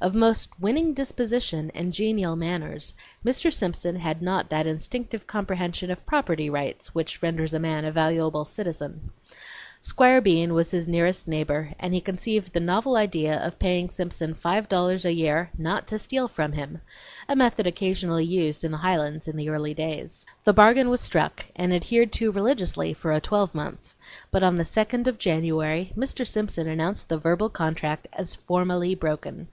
[0.00, 3.52] Of most winning disposition and genial manners, Mr.
[3.52, 8.44] Simpson had not that instinctive comprehension of property rights which renders a man a valuable
[8.44, 9.10] citizen.
[9.80, 14.34] Squire Bean was his nearest neighbor, and he conceived the novel idea of paying Simpson
[14.34, 16.80] five dollars a year not to steal from him,
[17.28, 20.24] a method occasionally used in the Highlands in the early days.
[20.44, 23.94] The bargain was struck, and adhered to religiously for a twelve month,
[24.30, 26.24] but on the second of January Mr.
[26.24, 29.48] Simpson announced the verbal contract as formally broken.